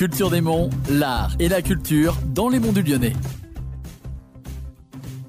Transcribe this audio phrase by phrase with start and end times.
[0.00, 3.12] Culture des Monts, l'art et la culture dans les monts du Lyonnais.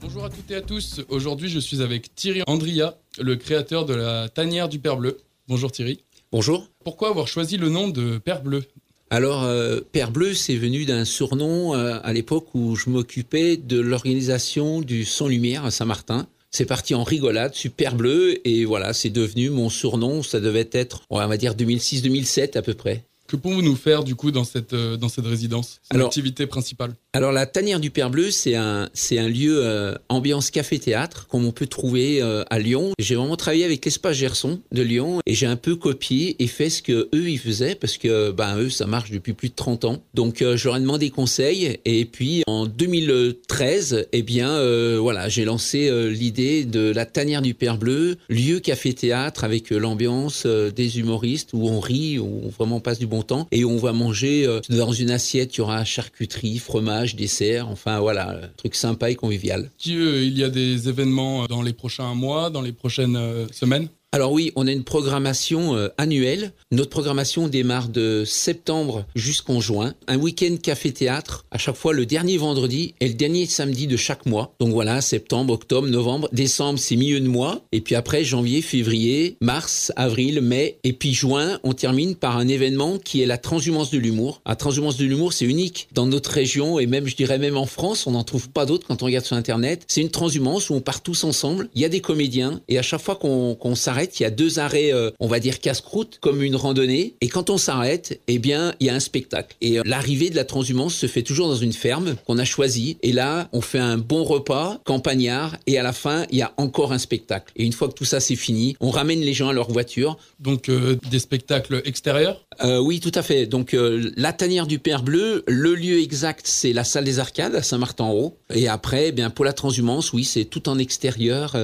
[0.00, 1.02] Bonjour à toutes et à tous.
[1.08, 5.18] Aujourd'hui, je suis avec Thierry Andria, le créateur de la tanière du Père Bleu.
[5.46, 6.02] Bonjour Thierry.
[6.32, 6.68] Bonjour.
[6.82, 8.64] Pourquoi avoir choisi le nom de Père Bleu?
[9.08, 13.78] Alors, euh, Père Bleu, c'est venu d'un surnom euh, à l'époque où je m'occupais de
[13.78, 16.26] l'organisation du Sans Lumière à Saint-Martin.
[16.50, 20.24] C'est parti en rigolade, Super Bleu, et voilà, c'est devenu mon surnom.
[20.24, 23.04] Ça devait être, on va dire, 2006-2007 à peu près.
[23.26, 25.80] Que pouvons-vous nous faire du coup dans cette, euh, dans cette résidence?
[25.92, 26.94] L'activité principale.
[27.16, 31.46] Alors la tanière du Père Bleu, c'est un c'est un lieu euh, ambiance café-théâtre comme
[31.46, 32.92] on peut trouver euh, à Lyon.
[32.98, 36.68] J'ai vraiment travaillé avec l'espace Gerson de Lyon et j'ai un peu copié et fait
[36.68, 39.86] ce que eux ils faisaient parce que ben eux ça marche depuis plus de 30
[39.86, 40.02] ans.
[40.12, 44.60] Donc euh, je leur ai demandé conseil et puis en 2013, eh bien
[44.98, 50.98] voilà, j'ai lancé l'idée de la tanière du Père Bleu, lieu café-théâtre avec l'ambiance des
[50.98, 53.15] humoristes où on rit, où on vraiment passe du bon
[53.50, 58.00] et on va manger euh, dans une assiette, il y aura charcuterie, fromage, dessert, enfin
[58.00, 59.70] voilà, truc sympa et convivial.
[59.84, 63.88] Il y a des événements euh, dans les prochains mois, dans les prochaines euh, semaines?
[64.12, 66.52] Alors oui, on a une programmation euh, annuelle.
[66.70, 69.94] Notre programmation démarre de septembre jusqu'en juin.
[70.06, 74.24] Un week-end café-théâtre, à chaque fois le dernier vendredi et le dernier samedi de chaque
[74.24, 74.54] mois.
[74.60, 77.62] Donc voilà, septembre, octobre, novembre, décembre, c'est milieu de mois.
[77.72, 80.78] Et puis après, janvier, février, mars, avril, mai.
[80.84, 84.40] Et puis juin, on termine par un événement qui est la transhumance de l'humour.
[84.46, 87.66] La transhumance de l'humour, c'est unique dans notre région et même, je dirais même en
[87.66, 89.84] France, on n'en trouve pas d'autres quand on regarde sur Internet.
[89.88, 91.68] C'est une transhumance où on part tous ensemble.
[91.74, 94.58] Il y a des comédiens et à chaque fois qu'on s'arrête, il y a deux
[94.58, 97.14] arrêts, euh, on va dire casse-croûte, comme une randonnée.
[97.20, 99.56] Et quand on s'arrête, eh bien, il y a un spectacle.
[99.60, 102.98] Et euh, l'arrivée de la transhumance se fait toujours dans une ferme qu'on a choisie.
[103.02, 106.52] Et là, on fait un bon repas, campagnard, et à la fin, il y a
[106.56, 107.52] encore un spectacle.
[107.56, 110.18] Et une fois que tout ça c'est fini, on ramène les gens à leur voiture.
[110.40, 112.44] Donc euh, des spectacles extérieurs?
[112.64, 113.46] Oui, tout à fait.
[113.46, 117.62] Donc, la tanière du Père Bleu, le lieu exact, c'est la salle des arcades à
[117.62, 118.38] Saint-Martin-en-Haut.
[118.52, 121.54] Et après, eh bien, pour la transhumance, oui, c'est tout en extérieur,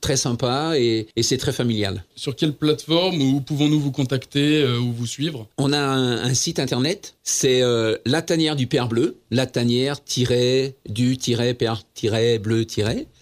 [0.00, 1.52] très sympa et, et c'est très
[2.16, 5.48] Sur quelle plateforme Où pouvons-nous vous contacter euh, ou vous suivre?
[5.58, 10.00] On a un, un site internet, c'est euh, la tanière du Père Bleu, la tanière
[10.88, 11.16] du
[11.54, 11.82] Père
[12.38, 12.64] bleu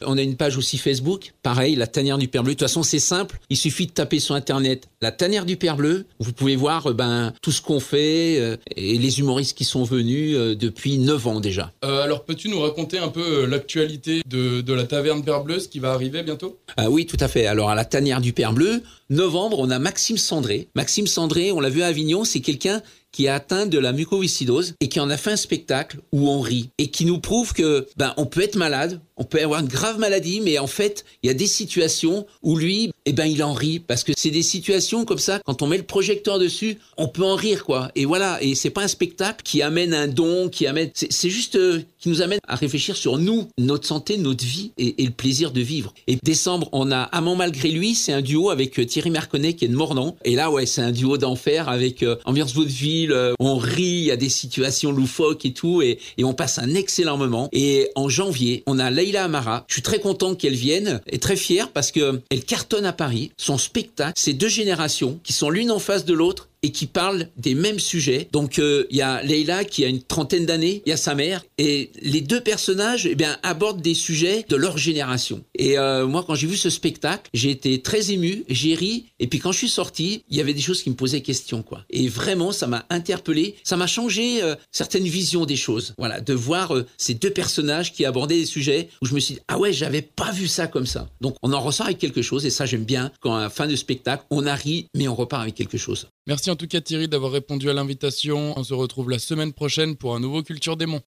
[0.04, 2.54] On a une page aussi Facebook, pareil, la tanière du Père Bleu.
[2.54, 5.76] De toute façon, c'est simple, il suffit de taper sur internet la tanière du Père
[5.76, 6.06] Bleu.
[6.18, 9.84] Vous pouvez voir euh, ben tout ce qu'on fait euh, et les humoristes qui sont
[9.84, 11.72] venus euh, depuis 9 ans déjà.
[11.84, 15.68] Euh, Alors peux-tu nous raconter un peu l'actualité de, de la taverne Père Bleu, ce
[15.68, 16.58] qui va arriver bientôt?
[16.76, 17.46] Ah oui, tout à fait.
[17.46, 20.68] Alors à la tanière du Père Bleu, novembre, on a Maxime Sandré.
[20.74, 24.74] Maxime Sandré, on l'a vu à Avignon, c'est quelqu'un qui est atteint de la mucoviscidose
[24.80, 27.86] et qui en a fait un spectacle où on rit et qui nous prouve que
[27.96, 31.26] ben on peut être malade, on peut avoir une grave maladie, mais en fait il
[31.26, 34.42] y a des situations où lui, eh ben il en rit parce que c'est des
[34.42, 37.90] situations comme ça quand on met le projecteur dessus, on peut en rire quoi.
[37.94, 41.56] Et voilà, et c'est pas un spectacle qui amène un don, qui amène, c'est juste
[41.56, 45.50] euh, qui nous amène à réfléchir sur nous, notre santé, notre vie et, le plaisir
[45.50, 45.92] de vivre.
[46.06, 49.64] Et décembre, on a Amant malgré lui, c'est un duo avec euh, Thierry Marconnet qui
[49.64, 50.16] est de Mornan.
[50.24, 54.04] Et là, ouais, c'est un duo d'enfer avec euh, ambiance vaudeville, euh, on rit, il
[54.04, 57.48] y a des situations loufoques et tout, et, on passe un excellent moment.
[57.52, 59.64] Et en janvier, on a Leïla Amara.
[59.68, 63.32] Je suis très content qu'elle vienne et très fier parce que elle cartonne à Paris.
[63.38, 67.28] Son spectacle, c'est deux générations qui sont l'une en face de l'autre et qui parlent
[67.36, 68.28] des mêmes sujets.
[68.32, 71.14] Donc euh, il y a Leïla qui a une trentaine d'années, il y a sa
[71.14, 75.44] mère et les deux personnages eh bien abordent des sujets de leur génération.
[75.54, 79.26] Et euh, moi quand j'ai vu ce spectacle, j'ai été très ému, j'ai ri et
[79.26, 81.84] puis quand je suis sorti, il y avait des choses qui me posaient question quoi.
[81.90, 85.94] Et vraiment ça m'a interpellé, ça m'a changé euh, certaines visions des choses.
[85.98, 89.40] Voilà, de voir ces deux personnages qui abordaient des sujets où je me suis dit
[89.48, 91.08] ah ouais, j'avais pas vu ça comme ça.
[91.20, 93.66] Donc on en ressort avec quelque chose et ça j'aime bien quand à la fin
[93.66, 96.08] de spectacle, on a ri mais on repart avec quelque chose.
[96.28, 98.52] Merci en tout cas Thierry d'avoir répondu à l'invitation.
[98.58, 101.00] On se retrouve la semaine prochaine pour un nouveau Culture des Monts.